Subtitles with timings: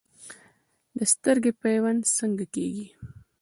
[0.97, 2.87] د سترګې پیوند څنګه کیږي؟